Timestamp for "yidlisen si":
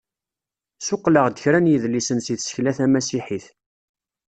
1.71-2.35